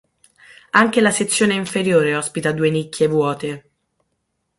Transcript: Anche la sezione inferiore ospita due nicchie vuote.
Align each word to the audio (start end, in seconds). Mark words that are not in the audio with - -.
Anche 0.71 0.99
la 0.99 1.11
sezione 1.11 1.53
inferiore 1.53 2.15
ospita 2.15 2.51
due 2.53 2.71
nicchie 2.71 3.05
vuote. 3.05 3.69